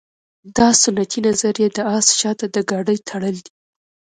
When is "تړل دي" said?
3.09-3.51